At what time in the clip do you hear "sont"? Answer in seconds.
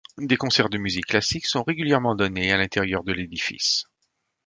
1.45-1.61